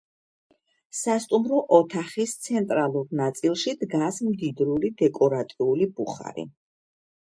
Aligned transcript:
სასტუმრო 0.99 1.59
ოთახის 1.79 2.33
ცენტრალურ 2.47 3.13
ნაწილში 3.21 3.75
დგას 3.83 4.19
მდიდრული 4.31 4.91
დეკორატიული 5.03 5.91
ბუხარი. 6.01 6.47